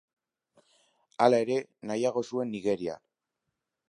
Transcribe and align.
Hala 1.25 1.39
ere, 1.45 1.57
nahiago 1.91 2.23
zuen 2.31 2.53
Nigeria. 2.55 2.97